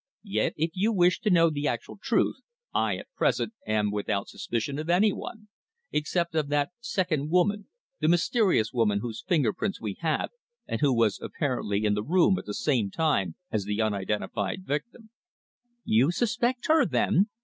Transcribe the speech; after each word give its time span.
"Yet, 0.23 0.53
if 0.57 0.71
you 0.73 0.91
wish 0.91 1.19
to 1.19 1.29
know 1.29 1.51
the 1.51 1.67
actual 1.67 1.99
truth, 2.01 2.37
I, 2.73 2.97
at 2.97 3.13
present, 3.15 3.53
am 3.67 3.91
without 3.91 4.29
suspicion 4.29 4.79
of 4.79 4.89
anyone 4.89 5.47
except 5.91 6.33
of 6.33 6.47
that 6.47 6.71
second 6.79 7.29
woman, 7.29 7.67
the 7.99 8.07
mysterious 8.07 8.73
woman 8.73 9.01
whose 9.01 9.21
finger 9.21 9.53
prints 9.53 9.79
we 9.79 9.97
have, 9.99 10.31
and 10.65 10.81
who 10.81 10.91
was 10.91 11.19
apparently 11.21 11.85
in 11.85 11.93
the 11.93 12.01
room 12.01 12.39
at 12.39 12.45
the 12.45 12.55
same 12.55 12.89
time 12.89 13.35
as 13.51 13.65
the 13.65 13.79
unidentified 13.79 14.65
victim." 14.65 15.11
"You 15.83 16.09
suspect 16.09 16.65
her, 16.65 16.83
then?" 16.83 17.27